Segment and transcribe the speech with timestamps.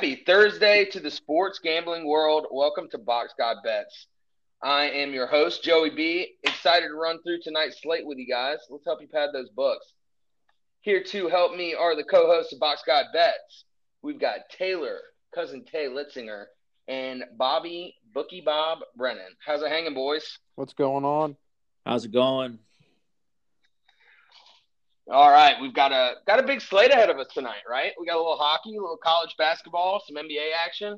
[0.00, 2.46] Happy Thursday to the sports gambling world.
[2.50, 4.06] Welcome to Box God Bets.
[4.62, 6.36] I am your host, Joey B.
[6.42, 8.60] Excited to run through tonight's slate with you guys.
[8.70, 9.92] Let's help you pad those books.
[10.80, 13.66] Here to help me are the co hosts of Box God Bets.
[14.00, 15.00] We've got Taylor,
[15.34, 16.46] cousin Tay Litzinger,
[16.88, 19.36] and Bobby, Bookie Bob Brennan.
[19.44, 20.38] How's it hanging, boys?
[20.54, 21.36] What's going on?
[21.84, 22.58] How's it going?
[25.12, 27.90] All right, we've got a got a big slate ahead of us tonight, right?
[27.98, 30.96] We got a little hockey, a little college basketball, some NBA action.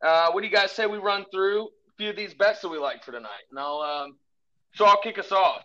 [0.00, 2.68] Uh, what do you guys say we run through a few of these bets that
[2.68, 3.42] we like for tonight?
[3.50, 4.16] And I'll um,
[4.74, 5.62] so I'll kick us off.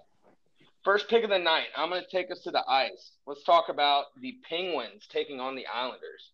[0.83, 1.67] First pick of the night.
[1.75, 3.11] I'm going to take us to the ice.
[3.27, 6.31] Let's talk about the Penguins taking on the Islanders.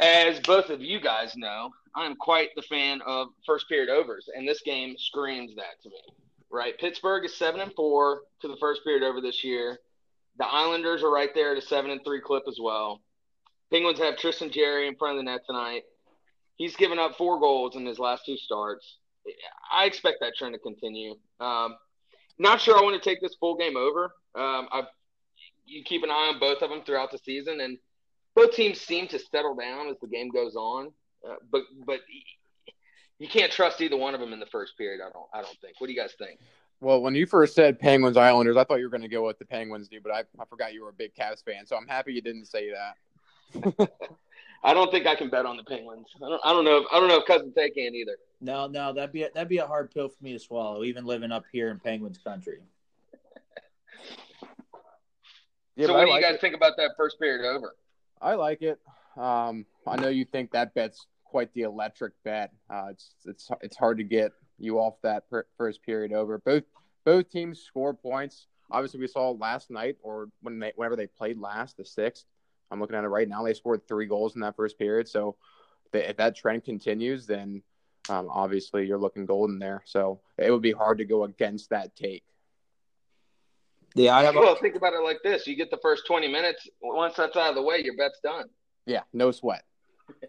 [0.00, 4.28] As both of you guys know, I am quite the fan of first period overs,
[4.34, 6.02] and this game screams that to me.
[6.50, 9.78] Right, Pittsburgh is seven and four to the first period over this year.
[10.38, 13.00] The Islanders are right there at a seven and three clip as well.
[13.70, 15.82] Penguins have Tristan Jarry in front of the net tonight.
[16.56, 18.98] He's given up four goals in his last two starts.
[19.72, 21.14] I expect that trend to continue.
[21.40, 21.76] Um,
[22.38, 24.12] not sure I want to take this full game over.
[24.34, 24.86] Um, I've
[25.64, 27.78] you keep an eye on both of them throughout the season, and
[28.34, 30.92] both teams seem to settle down as the game goes on.
[31.26, 32.00] Uh, but but
[33.18, 35.00] you can't trust either one of them in the first period.
[35.00, 35.26] I don't.
[35.32, 35.80] I don't think.
[35.80, 36.40] What do you guys think?
[36.82, 39.38] Well, when you first said Penguins Islanders, I thought you were going to go with
[39.38, 40.02] the Penguins, dude.
[40.02, 42.46] But I, I forgot you were a big Cavs fan, so I'm happy you didn't
[42.46, 43.88] say that.
[44.64, 46.08] I don't think I can bet on the Penguins.
[46.16, 46.40] I don't.
[46.44, 46.78] I don't know.
[46.78, 48.16] If, I don't know if cousin Tay can either.
[48.40, 51.04] No, no, that'd be a, that'd be a hard pill for me to swallow, even
[51.04, 52.58] living up here in Penguins country.
[55.76, 56.40] yeah, so, what do you guys it.
[56.40, 57.76] think about that first period over?
[58.20, 58.80] I like it.
[59.16, 62.50] Um, I know you think that bet's quite the electric bet.
[62.68, 66.38] Uh, it's it's it's hard to get you off that per- first period over.
[66.38, 66.64] Both
[67.04, 68.46] both teams score points.
[68.70, 72.24] Obviously, we saw last night or when they whenever they played last, the sixth.
[72.70, 73.42] I'm looking at it right now.
[73.44, 75.06] They scored three goals in that first period.
[75.06, 75.36] So
[75.92, 77.62] if that trend continues, then
[78.08, 79.82] um, obviously you're looking golden there.
[79.84, 82.24] So it would be hard to go against that take.
[83.94, 84.34] Yeah, I have.
[84.34, 86.66] Well, a- think about it like this: you get the first 20 minutes.
[86.80, 88.46] Once that's out of the way, your bet's done.
[88.86, 89.64] Yeah, no sweat.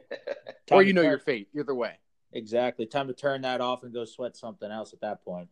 [0.72, 1.48] or you know your fate.
[1.58, 1.98] Either way.
[2.34, 2.86] Exactly.
[2.86, 5.50] Time to turn that off and go sweat something else at that point.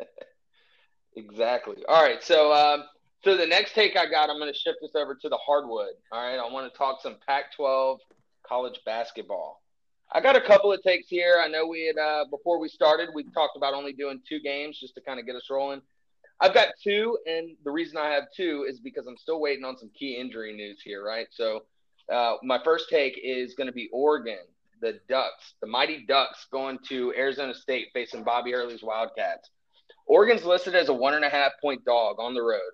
[1.16, 1.76] exactly.
[1.88, 2.22] All right.
[2.22, 2.84] So, um,
[3.22, 5.94] so the next take I got, I'm going to shift this over to the hardwood.
[6.10, 6.38] All right.
[6.38, 7.98] I want to talk some Pac-12
[8.46, 9.62] college basketball.
[10.12, 11.40] I got a couple of takes here.
[11.40, 14.80] I know we had uh, before we started, we talked about only doing two games
[14.80, 15.80] just to kind of get us rolling.
[16.40, 19.76] I've got two, and the reason I have two is because I'm still waiting on
[19.76, 21.28] some key injury news here, right?
[21.30, 21.64] So,
[22.10, 24.38] uh, my first take is going to be Oregon
[24.80, 29.50] the Ducks, the mighty Ducks, going to Arizona State facing Bobby Hurley's Wildcats.
[30.06, 32.72] Oregon's listed as a one and a half point dog on the road.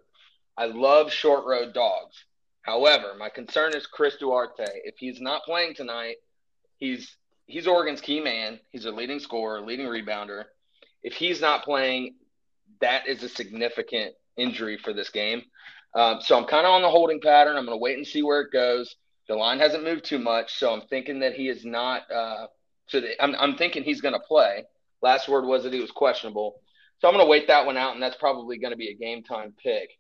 [0.57, 2.17] I love short road dogs.
[2.63, 4.65] However, my concern is Chris Duarte.
[4.85, 6.17] If he's not playing tonight,
[6.79, 8.59] he's he's Oregon's key man.
[8.71, 10.45] He's a leading scorer, leading rebounder.
[11.03, 12.15] If he's not playing,
[12.81, 15.43] that is a significant injury for this game.
[15.95, 17.57] Um, so I'm kind of on the holding pattern.
[17.57, 18.97] I'm going to wait and see where it goes.
[19.29, 22.11] The line hasn't moved too much, so I'm thinking that he is not.
[22.11, 22.47] Uh,
[22.87, 24.65] so the, I'm, I'm thinking he's going to play.
[25.03, 26.61] Last word was that he was questionable,
[26.99, 28.95] so I'm going to wait that one out, and that's probably going to be a
[28.95, 29.91] game time pick.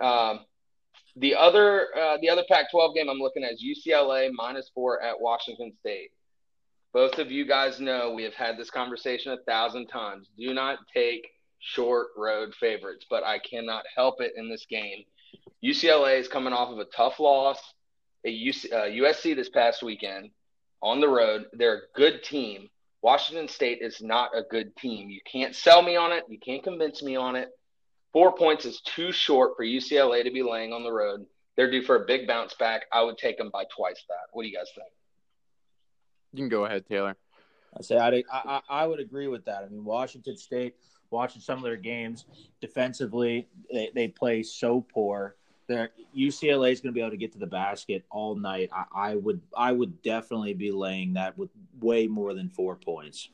[0.00, 0.40] Um,
[1.16, 5.20] the other uh, the other Pac-12 game I'm looking at is UCLA minus four at
[5.20, 6.10] Washington State.
[6.92, 10.28] Both of you guys know we have had this conversation a thousand times.
[10.36, 11.26] Do not take
[11.58, 15.04] short road favorites, but I cannot help it in this game.
[15.64, 17.58] UCLA is coming off of a tough loss
[18.26, 20.30] at UC, uh, USC this past weekend
[20.82, 21.44] on the road.
[21.52, 22.68] They're a good team.
[23.02, 25.08] Washington State is not a good team.
[25.08, 26.24] You can't sell me on it.
[26.28, 27.50] You can't convince me on it.
[28.12, 31.24] Four points is too short for UCLA to be laying on the road.
[31.56, 32.86] They're due for a big bounce back.
[32.92, 34.28] I would take them by twice that.
[34.32, 34.88] What do you guys think?
[36.32, 37.16] You can go ahead, Taylor.
[37.78, 39.62] I say I, I, I would agree with that.
[39.62, 40.74] I mean, Washington State,
[41.10, 42.24] watching some of their games
[42.60, 47.32] defensively, they, they play so poor there UCLA is going to be able to get
[47.32, 48.70] to the basket all night.
[48.72, 53.30] I, I, would I would definitely be laying that with way more than four points.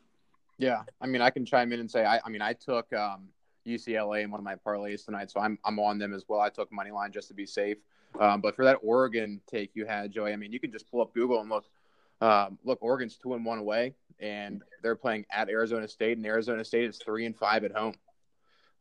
[0.58, 3.28] Yeah, I mean I can chime in and say I, I mean I took um,
[3.66, 6.40] UCLA in one of my parlays tonight, so I'm I'm on them as well.
[6.40, 7.78] I took money line just to be safe.
[8.20, 11.00] Um, but for that Oregon take you had, Joey, I mean you can just pull
[11.00, 11.64] up Google and look.
[12.20, 16.64] Um, look, Oregon's two and one away, and they're playing at Arizona State, and Arizona
[16.64, 17.94] State is three and five at home.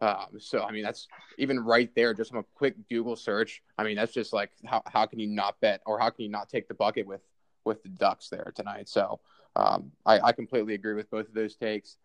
[0.01, 1.07] Um, so I mean, that's
[1.37, 3.61] even right there, just from a quick Google search.
[3.77, 6.31] I mean, that's just like how how can you not bet or how can you
[6.31, 7.21] not take the bucket with
[7.65, 8.89] with the Ducks there tonight?
[8.89, 9.19] So
[9.55, 11.97] um, I, I completely agree with both of those takes,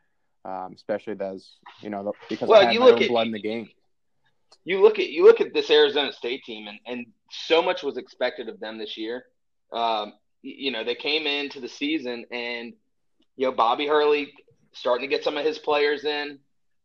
[0.45, 3.71] um, especially as you know because well, you look at, blood in the game.
[4.65, 7.97] You look at you look at this Arizona State team, and and so much was
[7.97, 9.25] expected of them this year.
[9.73, 10.13] Um,
[10.47, 12.73] you know, they came into the season and,
[13.37, 14.33] you know, Bobby Hurley
[14.73, 16.39] starting to get some of his players in.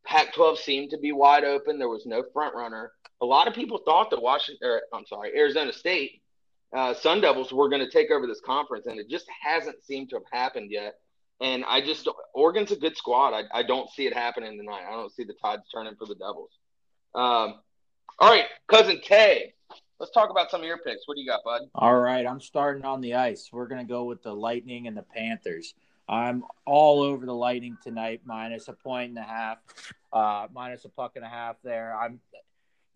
[0.06, 1.78] Pac 12 seemed to be wide open.
[1.78, 2.92] There was no front runner.
[3.22, 6.22] A lot of people thought that Washington, or I'm sorry, Arizona State
[6.76, 10.10] uh, Sun Devils were going to take over this conference, and it just hasn't seemed
[10.10, 10.96] to have happened yet.
[11.42, 13.34] And I just Oregon's a good squad.
[13.34, 14.84] I, I don't see it happening tonight.
[14.88, 16.52] I don't see the tides turning for the Devils.
[17.16, 17.60] Um,
[18.20, 19.54] all right, cousin Tay,
[20.00, 21.08] let's talk about some of your picks.
[21.08, 21.64] What do you got, bud?
[21.76, 23.50] All right, I'm starting on the ice.
[23.52, 25.74] We're going to go with the Lightning and the Panthers.
[26.12, 29.60] I'm all over the Lightning tonight, minus a point and a half,
[30.12, 31.98] uh, minus a puck and a half there.
[31.98, 32.20] I'm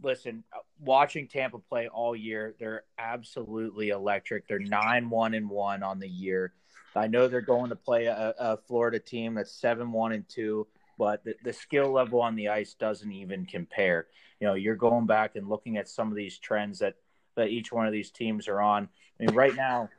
[0.01, 0.43] listen,
[0.81, 4.49] watching Tampa play all year, they're absolutely electric.
[4.49, 6.51] They're nine one and one on the year.
[6.93, 10.67] I know they're going to play a, a Florida team that's seven one and two,
[10.97, 14.07] but the, the, skill level on the ice doesn't even compare.
[14.39, 16.95] You know, you're going back and looking at some of these trends that
[17.35, 18.89] that each one of these teams are on.
[19.19, 19.89] I mean, right now,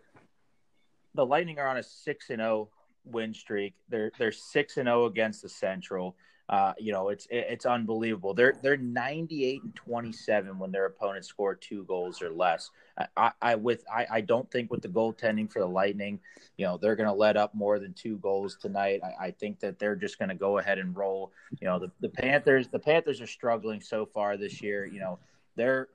[1.14, 2.75] the Lightning are on a six and zero oh
[3.06, 3.74] win streak.
[3.88, 6.16] They're they're six and zero oh against the Central.
[6.48, 8.32] Uh, you know, it's it's unbelievable.
[8.32, 12.70] They're they're 98 and 27 when their opponents score two goals or less.
[13.16, 16.20] I, I with I, I don't think with the goaltending for the Lightning,
[16.56, 19.00] you know, they're going to let up more than two goals tonight.
[19.02, 21.32] I, I think that they're just going to go ahead and roll.
[21.60, 24.86] You know, the, the Panthers the Panthers are struggling so far this year.
[24.86, 25.18] You know,
[25.56, 25.88] they're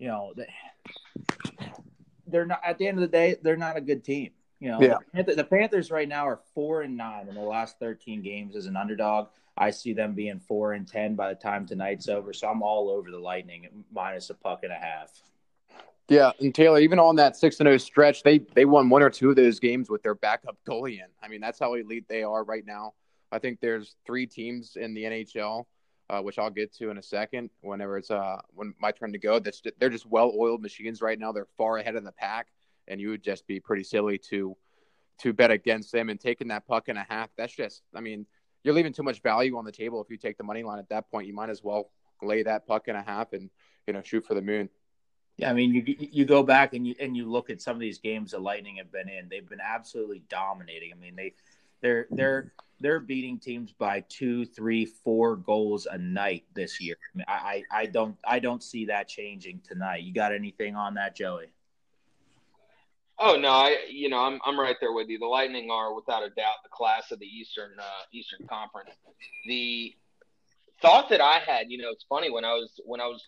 [0.00, 0.48] you know they,
[2.26, 4.30] they're not at the end of the day they're not a good team.
[4.60, 5.22] You know, yeah.
[5.22, 8.76] the Panthers right now are four and nine in the last 13 games as an
[8.76, 9.28] underdog.
[9.58, 12.32] I see them being four and ten by the time tonight's over.
[12.32, 15.10] So I'm all over the Lightning minus a puck and a half.
[16.08, 19.10] Yeah, and Taylor, even on that six and zero stretch, they they won one or
[19.10, 21.06] two of those games with their backup goalie in.
[21.22, 22.94] I mean, that's how elite they are right now.
[23.32, 25.64] I think there's three teams in the NHL,
[26.08, 27.50] uh, which I'll get to in a second.
[27.62, 31.18] Whenever it's uh when my turn to go, that's they're just well oiled machines right
[31.18, 31.32] now.
[31.32, 32.48] They're far ahead of the pack,
[32.88, 34.56] and you would just be pretty silly to
[35.20, 37.30] to bet against them and taking that puck and a half.
[37.38, 38.26] That's just, I mean,
[38.62, 40.88] you're leaving too much value on the table if you take the money line at
[40.90, 41.26] that point.
[41.26, 41.90] You might as well
[42.22, 43.50] lay that puck and a half and
[43.86, 44.68] you know shoot for the moon.
[45.36, 47.80] Yeah, I mean, you you go back and you and you look at some of
[47.80, 49.28] these games the Lightning have been in.
[49.28, 50.92] They've been absolutely dominating.
[50.92, 51.34] I mean, they
[51.82, 56.96] they're they're they're beating teams by two, three, four goals a night this year.
[57.28, 60.02] I, I I don't I don't see that changing tonight.
[60.02, 61.52] You got anything on that, Joey?
[63.18, 65.18] Oh no, I you know I'm I'm right there with you.
[65.18, 68.90] The Lightning are without a doubt the class of the Eastern uh, Eastern Conference.
[69.46, 69.94] The
[70.82, 73.26] thought that I had, you know, it's funny when I was when I was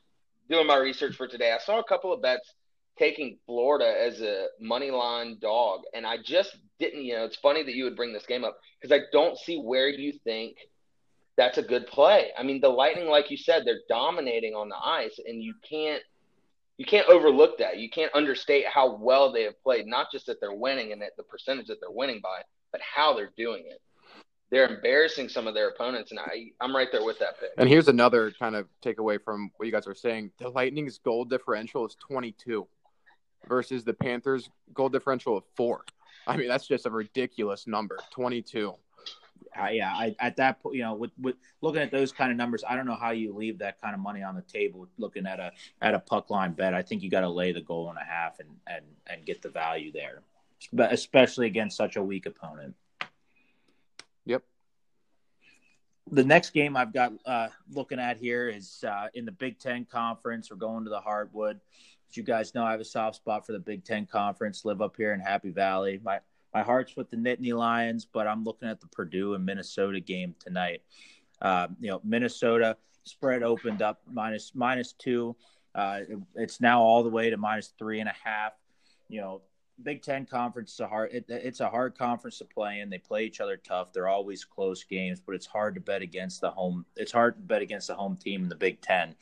[0.50, 2.52] doing my research for today, I saw a couple of bets
[2.99, 7.05] taking Florida as a money line dog, and I just didn't.
[7.05, 9.58] You know, it's funny that you would bring this game up because I don't see
[9.58, 10.56] where you think
[11.37, 12.31] that's a good play.
[12.37, 16.02] I mean, the Lightning, like you said, they're dominating on the ice, and you can't
[16.78, 17.78] you can't overlook that.
[17.78, 21.16] You can't understate how well they have played, not just that they're winning and that
[21.16, 22.40] the percentage that they're winning by,
[22.70, 23.82] but how they're doing it.
[24.50, 27.50] They're embarrassing some of their opponents, and I, I'm right there with that pick.
[27.58, 31.26] And here's another kind of takeaway from what you guys are saying: the Lightning's goal
[31.26, 32.66] differential is 22
[33.46, 35.84] versus the Panthers' goal differential of four.
[36.26, 38.75] I mean, that's just a ridiculous number, 22
[39.61, 42.37] uh, yeah, I, at that point, you know, with, with looking at those kind of
[42.37, 44.88] numbers, I don't know how you leave that kind of money on the table.
[44.99, 47.61] Looking at a at a puck line bet, I think you got to lay the
[47.61, 50.23] goal and a half and and and get the value there,
[50.73, 52.75] but especially against such a weak opponent.
[54.27, 54.43] Yep.
[56.11, 59.85] The next game I've got uh, looking at here is uh, in the Big Ten
[59.85, 60.50] Conference.
[60.50, 61.61] We're going to the Hardwood.
[62.09, 64.65] As you guys know, I have a soft spot for the Big Ten Conference.
[64.65, 66.00] Live up here in Happy Valley.
[66.03, 66.21] My
[66.55, 70.35] my heart's with the Nittany Lions, but I'm looking at the Purdue and Minnesota game
[70.38, 70.83] tonight.
[71.40, 75.37] Uh, you know, Minnesota spread opened up minus minus two.
[75.75, 78.52] Uh, it, it's now all the way to minus three and a half.
[79.09, 79.43] You know,
[79.83, 81.12] Big Ten conference is a hard.
[81.12, 82.90] It, it's a hard conference to play in.
[82.90, 83.93] They play each other tough.
[83.93, 86.85] They're always close games, but it's hard to bet against the home.
[86.97, 89.14] It's hard to bet against the home team in the Big Ten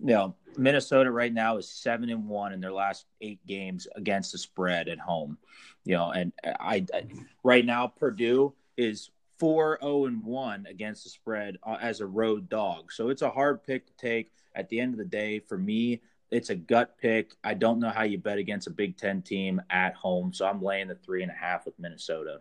[0.00, 4.32] you know, Minnesota right now is seven and one in their last eight games against
[4.32, 5.38] the spread at home.
[5.84, 7.06] You know, and I, I
[7.42, 12.06] right now Purdue is four zero oh, and one against the spread uh, as a
[12.06, 12.92] road dog.
[12.92, 14.32] So it's a hard pick to take.
[14.54, 17.32] At the end of the day, for me, it's a gut pick.
[17.44, 20.62] I don't know how you bet against a Big Ten team at home, so I'm
[20.62, 22.38] laying the three and a half with Minnesota.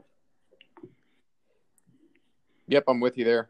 [2.68, 3.50] Yep, I'm with you there.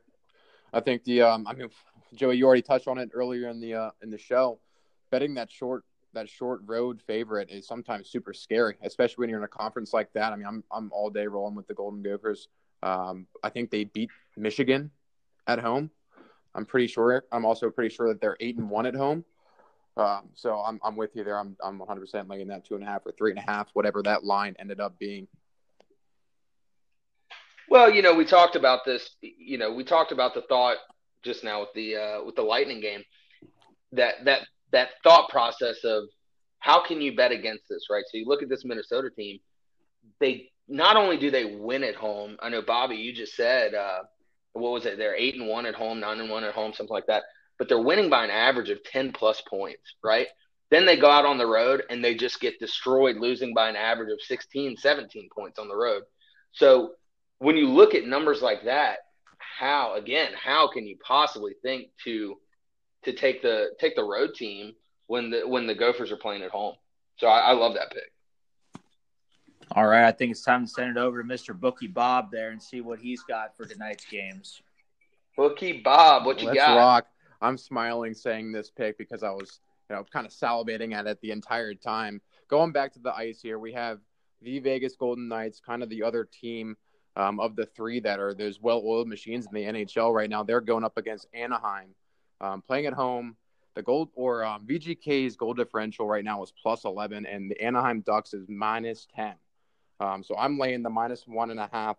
[0.73, 1.69] I think the um, I mean
[2.13, 4.59] Joey, you already touched on it earlier in the uh, in the show.
[5.11, 5.83] Betting that short
[6.13, 10.11] that short road favorite is sometimes super scary, especially when you're in a conference like
[10.13, 10.33] that.
[10.33, 12.47] I mean, I'm I'm all day rolling with the Golden Gophers.
[12.83, 14.91] Um, I think they beat Michigan
[15.47, 15.91] at home.
[16.55, 17.23] I'm pretty sure.
[17.31, 19.25] I'm also pretty sure that they're eight and one at home.
[19.95, 21.37] Um, so I'm I'm with you there.
[21.37, 23.69] I'm I'm 100 percent laying that two and a half or three and a half,
[23.73, 25.27] whatever that line ended up being.
[27.69, 29.09] Well, you know, we talked about this.
[29.21, 30.77] You know, we talked about the thought
[31.23, 33.03] just now with the uh, with the Lightning game.
[33.93, 36.03] That that that thought process of
[36.59, 38.03] how can you bet against this, right?
[38.11, 39.39] So you look at this Minnesota team.
[40.19, 42.37] They not only do they win at home.
[42.41, 43.99] I know Bobby, you just said uh,
[44.53, 44.97] what was it?
[44.97, 47.23] They're eight and one at home, nine and one at home, something like that.
[47.57, 50.27] But they're winning by an average of ten plus points, right?
[50.69, 53.77] Then they go out on the road and they just get destroyed, losing by an
[53.77, 56.03] average of 16, 17 points on the road.
[56.51, 56.91] So
[57.39, 58.97] when you look at numbers like that,
[59.57, 62.37] how again, how can you possibly think to
[63.03, 64.73] to take the take the road team
[65.07, 66.75] when the when the Gophers are playing at home?
[67.17, 68.11] So I, I love that pick.
[69.71, 71.57] All right, I think it's time to send it over to Mr.
[71.57, 74.61] Bookie Bob there and see what he's got for tonight's games.
[75.35, 76.77] Bookie Bob, what you Let's got?
[76.77, 77.07] rock.
[77.41, 81.19] I'm smiling saying this pick because I was, you know, kind of salivating at it
[81.21, 82.21] the entire time.
[82.49, 83.99] Going back to the ice here, we have
[84.41, 86.77] the Vegas Golden Knights, kind of the other team
[87.17, 90.43] um, of the three that are those well-oiled machines in the NHL right now.
[90.43, 91.95] They're going up against Anaheim,
[92.39, 93.35] um, playing at home.
[93.75, 98.01] The gold or um, VGK's goal differential right now is plus 11, and the Anaheim
[98.01, 99.33] Ducks is minus 10.
[99.99, 101.97] Um, so I'm laying the minus one and a half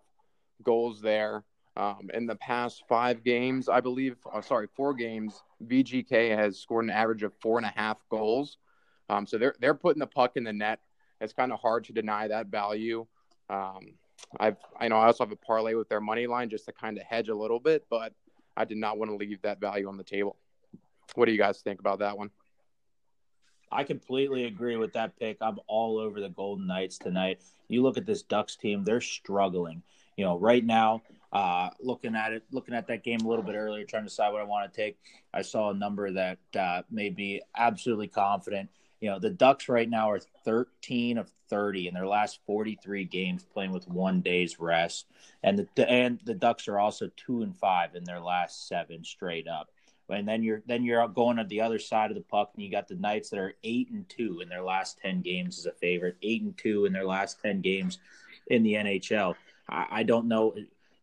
[0.63, 1.43] goals there.
[1.77, 6.83] Um, in the past five games, I believe, oh, sorry, four games, VGK has scored
[6.83, 8.57] an average of four and a half goals.
[9.07, 10.79] Um, so they're they're putting the puck in the net.
[11.21, 13.05] It's kind of hard to deny that value.
[13.49, 13.93] Um,
[14.39, 16.97] I've I know I also have a parlay with their money line just to kind
[16.97, 18.13] of hedge a little bit, but
[18.55, 20.37] I did not want to leave that value on the table.
[21.15, 22.29] What do you guys think about that one?
[23.71, 25.37] I completely agree with that pick.
[25.41, 27.41] I'm all over the Golden Knights tonight.
[27.67, 29.83] You look at this Ducks team; they're struggling.
[30.17, 33.55] You know, right now, uh, looking at it, looking at that game a little bit
[33.55, 34.97] earlier, trying to decide what I want to take.
[35.33, 38.69] I saw a number that uh, made me absolutely confident.
[39.01, 43.45] You know, the Ducks right now are 13 of 30 in their last 43 games,
[43.45, 45.07] playing with one day's rest,
[45.41, 49.47] and the and the Ducks are also two and five in their last seven straight
[49.47, 49.69] up
[50.09, 52.71] and then you're then you're going to the other side of the puck, and you
[52.71, 55.71] got the Knights that are eight and two in their last ten games as a
[55.73, 57.99] favorite, eight and two in their last ten games
[58.47, 59.35] in the NHL.
[59.69, 60.55] I, I don't know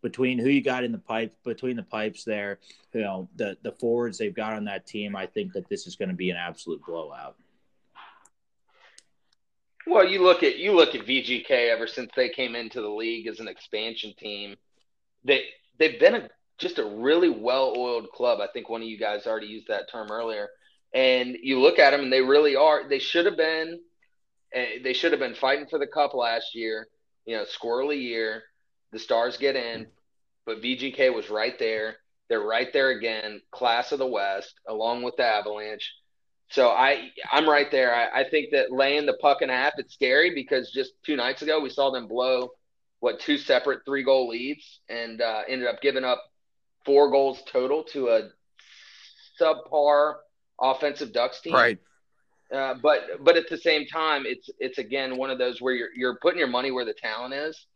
[0.02, 2.58] between who you got in the pipe between the pipes there,
[2.92, 5.14] you know the the forwards they've got on that team.
[5.14, 7.36] I think that this is going to be an absolute blowout.
[9.86, 13.28] Well, you look at you look at VGK ever since they came into the league
[13.28, 14.56] as an expansion team.
[15.24, 15.44] They
[15.78, 16.28] they've been a
[16.58, 18.40] just a really well-oiled club.
[18.40, 20.48] I think one of you guys already used that term earlier.
[20.94, 22.88] And you look at them, and they really are.
[22.88, 23.80] They should have been.
[24.52, 26.88] Eh, they should have been fighting for the cup last year.
[27.26, 28.44] You know, squirrely year.
[28.92, 29.88] The Stars get in,
[30.46, 31.96] but VGK was right there.
[32.28, 35.92] They're right there again, class of the West, along with the Avalanche.
[36.48, 37.94] So I, I'm right there.
[37.94, 41.16] I, I think that laying the puck and a half, it's scary because just two
[41.16, 42.50] nights ago we saw them blow
[43.00, 46.22] what two separate three goal leads and uh, ended up giving up
[46.84, 48.28] four goals total to a
[49.40, 50.14] subpar
[50.60, 51.54] offensive Ducks team.
[51.54, 51.78] Right.
[52.52, 55.88] Uh, but but at the same time, it's it's again one of those where you're
[55.96, 57.66] you're putting your money where the talent is,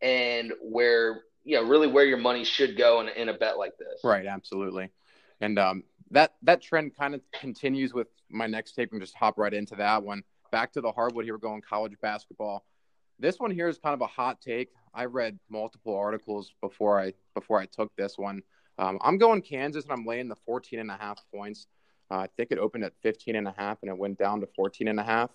[0.00, 3.76] and where you know really where your money should go in, in a bet like
[3.78, 4.00] this.
[4.04, 4.26] Right.
[4.26, 4.90] Absolutely.
[5.40, 5.82] And um,
[6.12, 8.92] that that trend kind of continues with my next take.
[8.92, 10.22] And just hop right into that one.
[10.50, 11.34] Back to the hardwood here.
[11.34, 12.64] We're going college basketball.
[13.18, 14.68] This one here is kind of a hot take.
[14.94, 18.42] I read multiple articles before I before I took this one.
[18.78, 21.66] Um, I'm going Kansas and I'm laying the 14 and a half points.
[22.10, 24.46] Uh, I think it opened at 15 and a half and it went down to
[24.54, 25.30] 14 and a half.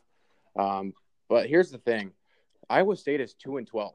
[0.58, 0.94] Um,
[1.30, 2.12] but here's the thing
[2.70, 3.94] Iowa State is 2 and 12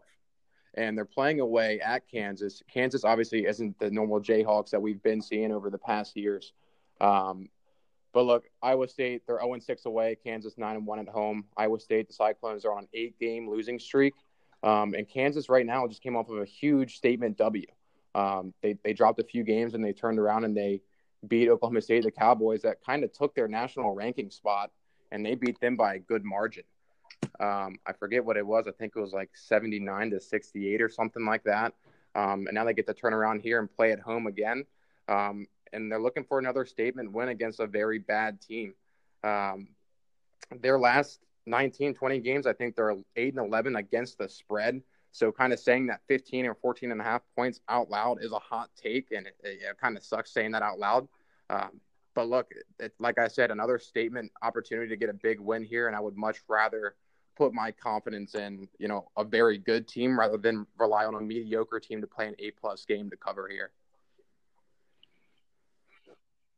[0.75, 2.63] and they're playing away at Kansas.
[2.73, 6.53] Kansas obviously isn't the normal Jayhawks that we've been seeing over the past years.
[7.03, 7.49] Um,
[8.15, 10.17] but look, Iowa State, they're 0 6 away.
[10.23, 11.45] Kansas 9 1 at home.
[11.57, 14.15] Iowa State, the Cyclones are on an eight game losing streak.
[14.63, 17.67] Um, and Kansas right now just came off of a huge statement W.
[18.15, 20.83] Um, they, they dropped a few games and they turned around and they
[21.27, 24.71] beat Oklahoma State, the Cowboys, that kind of took their national ranking spot
[25.11, 26.65] and they beat them by a good margin.
[27.41, 28.67] Um, I forget what it was.
[28.69, 31.75] I think it was like 79 to 68 or something like that.
[32.15, 34.65] Um, and now they get to turn around here and play at home again.
[35.09, 38.75] Um, and they're looking for another statement win against a very bad team.
[39.25, 39.69] Um,
[40.61, 44.83] their last 19, 20 games, I think they're 8 and 11 against the spread.
[45.15, 48.33] So, kind of saying that 15 or 14 and a half points out loud is
[48.33, 51.07] a hot take, and it, it, it kind of sucks saying that out loud.
[51.51, 51.81] Um,
[52.15, 55.87] but look, it, like I said, another statement opportunity to get a big win here,
[55.87, 56.95] and I would much rather
[57.37, 61.21] put my confidence in you know a very good team rather than rely on a
[61.21, 63.71] mediocre team to play an A plus game to cover here.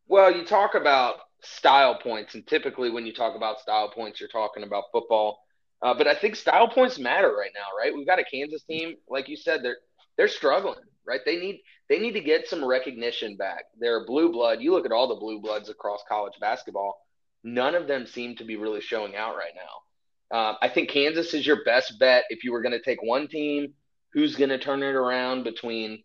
[0.06, 2.34] Well, you talk about style points.
[2.34, 5.38] And typically, when you talk about style points, you're talking about football.
[5.82, 7.94] Uh, but I think style points matter right now, right?
[7.94, 9.76] We've got a Kansas team, like you said, they're
[10.16, 11.20] they're struggling, right?
[11.26, 13.64] They need they need to get some recognition back.
[13.78, 14.61] They're blue blood.
[14.62, 16.96] You look at all the blue bloods across college basketball;
[17.42, 20.37] none of them seem to be really showing out right now.
[20.37, 23.28] Uh, I think Kansas is your best bet if you were going to take one
[23.28, 23.75] team
[24.14, 26.02] who's going to turn it around between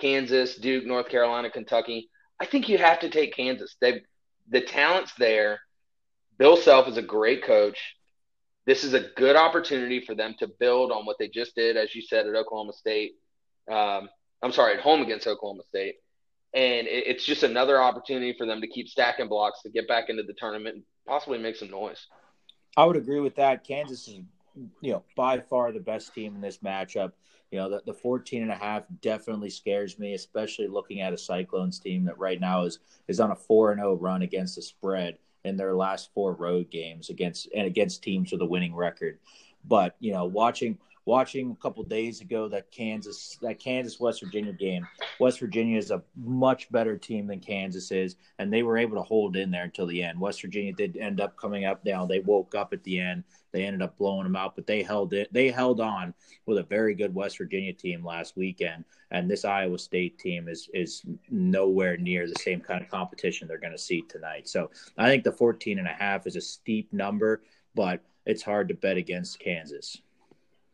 [0.00, 2.10] Kansas, Duke, North Carolina, Kentucky.
[2.42, 3.76] I think you have to take Kansas.
[3.80, 4.02] They
[4.50, 5.60] the talent's there.
[6.38, 7.78] Bill Self is a great coach.
[8.66, 11.94] This is a good opportunity for them to build on what they just did, as
[11.94, 13.12] you said, at Oklahoma State.
[13.70, 14.08] Um,
[14.42, 15.96] I'm sorry, at home against Oklahoma State.
[16.52, 20.08] And it, it's just another opportunity for them to keep stacking blocks to get back
[20.08, 22.08] into the tournament and possibly make some noise.
[22.76, 23.62] I would agree with that.
[23.62, 24.18] Kansas is,
[24.80, 27.12] you know, by far the best team in this matchup.
[27.52, 31.18] You know, the, the 14 and a half definitely scares me, especially looking at a
[31.18, 32.78] Cyclones team that right now is
[33.08, 36.70] is on a 4 and 0 run against the spread in their last four road
[36.70, 39.18] games against and against teams with a winning record.
[39.64, 44.52] But, you know, watching watching a couple days ago that Kansas that Kansas West Virginia
[44.52, 44.86] game.
[45.18, 49.02] West Virginia is a much better team than Kansas is, and they were able to
[49.02, 50.20] hold in there until the end.
[50.20, 52.08] West Virginia did end up coming up down.
[52.08, 53.24] They woke up at the end.
[53.52, 55.32] They ended up blowing them out, but they held it.
[55.32, 56.14] They held on
[56.46, 60.68] with a very good West Virginia team last weekend, and this Iowa State team is
[60.72, 64.48] is nowhere near the same kind of competition they're going to see tonight.
[64.48, 67.42] So I think the 14 and a half is a steep number,
[67.74, 70.00] but it's hard to bet against Kansas.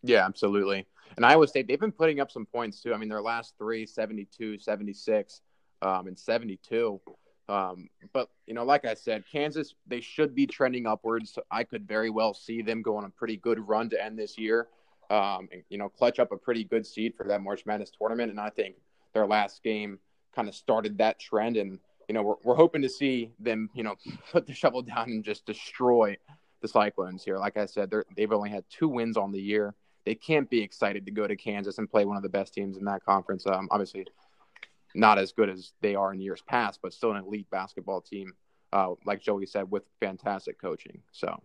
[0.02, 0.86] Yeah, absolutely.
[1.16, 2.94] And Iowa State, they've been putting up some points too.
[2.94, 5.40] I mean, their last three, 72, 76,
[5.82, 7.00] um, and 72.
[7.48, 11.38] Um, but, you know, like I said, Kansas, they should be trending upwards.
[11.50, 14.36] I could very well see them go on a pretty good run to end this
[14.38, 14.68] year.
[15.10, 18.30] Um, and, you know, clutch up a pretty good seed for that March Madness tournament.
[18.30, 18.76] And I think
[19.14, 19.98] their last game
[20.34, 21.56] kind of started that trend.
[21.56, 23.96] And, you know, we're, we're hoping to see them, you know,
[24.30, 26.18] put the shovel down and just destroy
[26.60, 27.38] the Cyclones here.
[27.38, 31.04] Like I said, they've only had two wins on the year they can't be excited
[31.06, 33.46] to go to Kansas and play one of the best teams in that conference.
[33.46, 34.06] Um, obviously,
[34.94, 38.32] not as good as they are in years past, but still an elite basketball team.
[38.72, 41.00] Uh, like Joey said, with fantastic coaching.
[41.12, 41.42] So,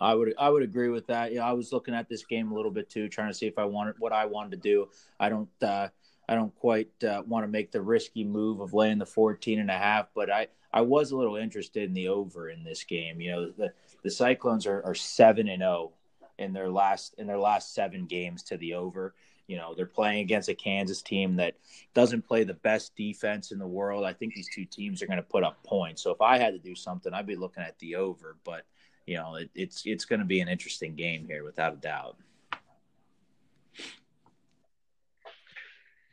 [0.00, 1.32] I would I would agree with that.
[1.32, 3.58] Yeah, I was looking at this game a little bit too, trying to see if
[3.58, 4.88] I wanted what I wanted to do.
[5.18, 5.88] I don't uh,
[6.28, 9.70] I don't quite uh, want to make the risky move of laying the 14 and
[9.70, 13.20] a half, but I I was a little interested in the over in this game.
[13.20, 13.72] You know, the
[14.02, 15.92] the Cyclones are, are seven and zero oh
[16.40, 19.14] in their last in their last seven games to the over.
[19.46, 21.56] You know, they're playing against a Kansas team that
[21.92, 24.04] doesn't play the best defense in the world.
[24.04, 26.02] I think these two teams are going to put up points.
[26.02, 28.36] So if I had to do something, I'd be looking at the over.
[28.44, 28.64] But
[29.06, 32.16] you know, it, it's it's going to be an interesting game here, without a doubt.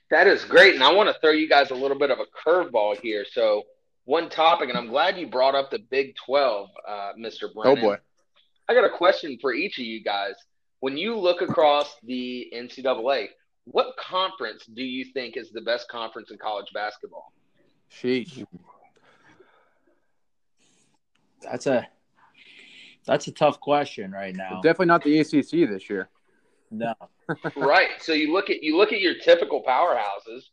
[0.10, 2.26] That is great, and I want to throw you guys a little bit of a
[2.50, 3.26] curveball here.
[3.30, 3.64] So,
[4.06, 7.54] one topic, and I'm glad you brought up the Big Twelve, uh, Mr.
[7.54, 7.78] Brennan.
[7.78, 7.98] Oh boy!
[8.70, 10.36] I got a question for each of you guys.
[10.80, 13.30] When you look across the NCAA,
[13.66, 17.32] what conference do you think is the best conference in college basketball?
[17.92, 18.46] Sheesh.
[21.42, 21.88] That's a
[23.06, 24.60] that's a tough question right now.
[24.62, 26.10] Definitely not the ACC this year.
[26.70, 26.94] No.
[27.56, 27.90] right.
[28.00, 30.44] So you look at you look at your typical powerhouses,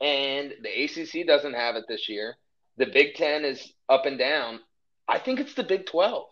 [0.00, 2.36] and the ACC doesn't have it this year.
[2.76, 4.60] The Big Ten is up and down.
[5.08, 6.26] I think it's the Big Twelve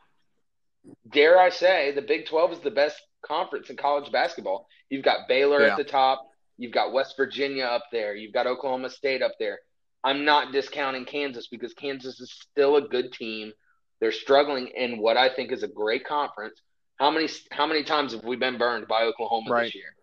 [1.08, 4.66] dare I say, the Big 12 is the best conference in college basketball.
[4.88, 5.72] You've got Baylor yeah.
[5.72, 9.58] at the top, you've got West Virginia up there, you've got Oklahoma State up there.
[10.02, 13.52] I'm not discounting Kansas because Kansas is still a good team.
[14.00, 16.60] They're struggling in what I think is a great conference.
[16.98, 19.64] How many how many times have we been burned by Oklahoma right.
[19.64, 19.94] this year?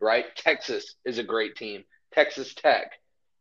[0.00, 0.24] Right?
[0.36, 1.84] Texas is a great team.
[2.12, 2.92] Texas Tech,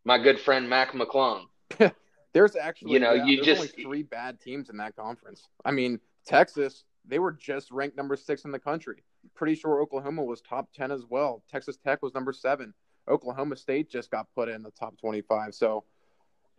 [0.05, 1.45] my good friend Mac McClung.
[2.33, 5.41] there's actually you know yeah, you just only three bad teams in that conference.
[5.65, 9.03] I mean, Texas, they were just ranked number six in the country.
[9.35, 11.43] Pretty sure Oklahoma was top 10 as well.
[11.49, 12.73] Texas Tech was number seven.
[13.07, 15.53] Oklahoma State just got put in the top 25.
[15.53, 15.83] So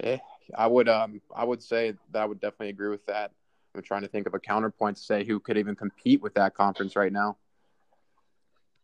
[0.00, 0.18] eh,
[0.56, 3.32] I would um I would say that I would definitely agree with that.
[3.74, 6.54] I'm trying to think of a counterpoint to say who could even compete with that
[6.54, 7.38] conference right now.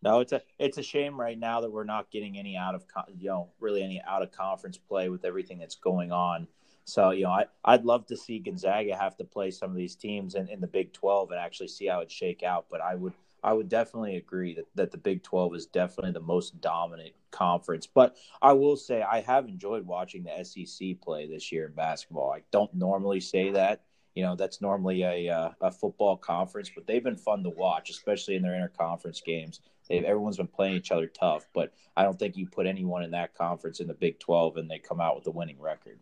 [0.02, 2.84] No, it's a it's a shame right now that we're not getting any out of
[3.18, 6.48] you know really any out of conference play with everything that's going on.
[6.84, 9.94] So, you know, I, I'd love to see Gonzaga have to play some of these
[9.94, 12.66] teams in, in the Big 12 and actually see how it shake out.
[12.70, 13.12] But I would
[13.42, 17.86] I would definitely agree that, that the Big 12 is definitely the most dominant conference.
[17.86, 22.32] But I will say I have enjoyed watching the SEC play this year in basketball.
[22.32, 23.82] I don't normally say that.
[24.14, 27.90] You know, that's normally a, uh, a football conference, but they've been fun to watch,
[27.90, 29.60] especially in their interconference games.
[29.88, 33.12] They've, everyone's been playing each other tough, but I don't think you put anyone in
[33.12, 36.00] that conference in the Big 12 and they come out with a winning record.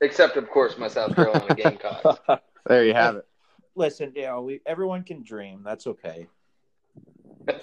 [0.00, 2.20] Except, of course, my South Carolina Gamecocks.
[2.66, 3.26] There you have it.
[3.76, 5.62] Listen, you know, we everyone can dream.
[5.64, 6.26] That's okay.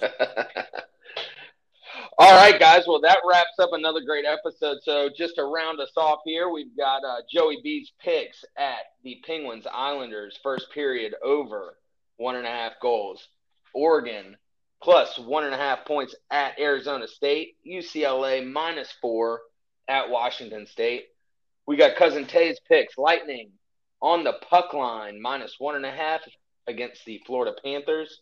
[2.18, 2.84] All right, guys.
[2.88, 4.78] Well, that wraps up another great episode.
[4.82, 9.22] So, just to round us off here, we've got uh, Joey B's picks at the
[9.24, 11.76] Penguins Islanders first period over
[12.16, 13.28] one and a half goals.
[13.74, 14.36] Oregon
[14.82, 17.56] plus one and a half points at Arizona State.
[17.66, 19.42] UCLA minus four
[19.88, 21.08] at Washington State.
[21.66, 22.96] We got Cousin Tay's picks.
[22.96, 23.50] Lightning
[24.00, 26.20] on the puck line minus one and a half
[26.66, 28.20] against the Florida Panthers.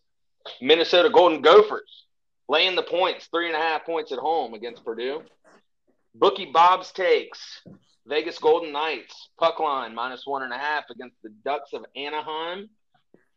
[0.61, 2.05] Minnesota Golden Gophers
[2.49, 5.23] laying the points, three and a half points at home against Purdue.
[6.15, 7.63] Bookie Bob's takes.
[8.07, 12.69] Vegas Golden Knights, puck line minus one and a half against the Ducks of Anaheim.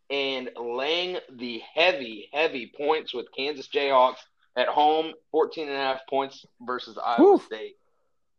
[0.10, 4.20] And laying the heavy, heavy points with Kansas Jayhawks
[4.56, 7.39] at home, 14 and a half points versus Iowa.
[7.46, 7.76] State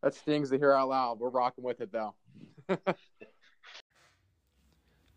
[0.03, 1.19] that stings to hear out loud.
[1.19, 2.15] We're rocking with it though.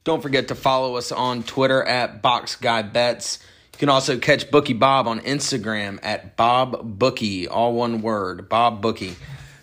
[0.04, 3.38] Don't forget to follow us on Twitter at Box Guy Bets.
[3.74, 8.82] You can also catch Bookie Bob on Instagram at Bob Bookie, all one word, Bob
[8.82, 9.15] Bookie.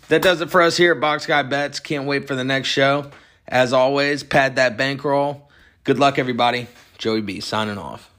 [0.07, 1.79] That does it for us here at Box Guy Bets.
[1.79, 3.11] Can't wait for the next show.
[3.47, 5.49] As always, pad that bankroll.
[5.83, 6.67] Good luck, everybody.
[6.97, 8.09] Joey B signing off.